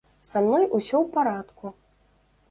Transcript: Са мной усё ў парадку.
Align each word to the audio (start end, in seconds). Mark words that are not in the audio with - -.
Са 0.27 0.39
мной 0.45 0.63
усё 0.77 0.95
ў 0.99 1.01
парадку. 1.17 1.65